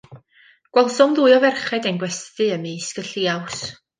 [0.77, 3.63] Gwelsom ddwy o ferched ein gwesty ymysg y lliaws.